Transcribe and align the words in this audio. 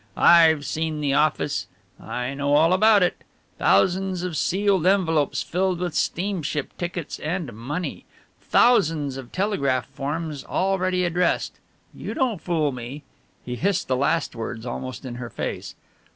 I've 0.17 0.65
seen 0.65 0.99
the 0.99 1.13
office, 1.13 1.67
I 1.99 2.33
know 2.33 2.55
all 2.55 2.73
about 2.73 3.03
it. 3.03 3.23
Thousands 3.59 4.23
of 4.23 4.35
sealed 4.35 4.87
envelopes 4.87 5.43
filled 5.43 5.77
with 5.77 5.93
steamship 5.93 6.75
tickets 6.79 7.19
and 7.19 7.53
money. 7.53 8.05
Thousands 8.41 9.15
of 9.15 9.31
telegraph 9.31 9.85
forms 9.85 10.43
already 10.43 11.03
addressed. 11.05 11.59
You 11.93 12.15
don't 12.15 12.41
fool 12.41 12.71
me!" 12.71 13.03
He 13.45 13.55
hissed 13.55 13.87
the 13.87 13.95
last 13.95 14.35
words 14.35 14.65
almost 14.65 15.05
in 15.05 15.17
her 15.21 15.29
face. 15.29 15.75